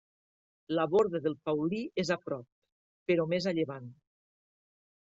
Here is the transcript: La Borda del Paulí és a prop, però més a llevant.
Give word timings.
La 0.77 0.85
Borda 0.93 1.21
del 1.25 1.35
Paulí 1.49 1.81
és 2.05 2.11
a 2.15 2.19
prop, 2.29 2.49
però 3.13 3.29
més 3.35 3.51
a 3.53 3.57
llevant. 3.61 3.87